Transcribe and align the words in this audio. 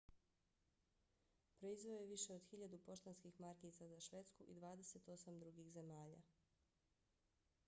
proizveo 1.59 1.99
je 1.99 2.07
više 2.13 2.33
od 2.33 2.47
1.000 2.53 2.79
poštanskih 2.87 3.39
markica 3.45 3.87
za 3.93 3.99
švedsku 4.09 4.49
i 4.55 4.59
28 4.67 5.39
drugih 5.39 5.71
zemalja 5.77 6.21